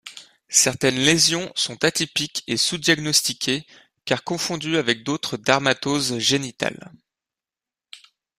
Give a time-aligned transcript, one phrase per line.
[0.49, 3.67] Certaines lésions sont atypiques et sous-diagnostiquées
[4.03, 6.91] car confondues avec d’autres dermatoses génitales.